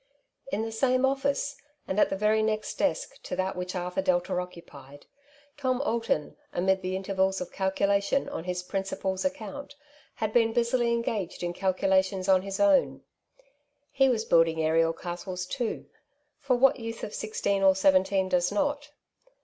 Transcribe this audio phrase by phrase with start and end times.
[0.51, 1.55] In the same office,
[1.87, 5.05] and at the very next desk to that which Arthur Delta occupied,
[5.57, 9.75] Tom Alton, amid the intervals of calculation on his" principalis'' account,
[10.15, 13.03] had been busily engaged in calculations on his own.
[13.91, 15.85] He was building aerial castles too^
[16.39, 18.89] for what youth of sixteen or seventeen does not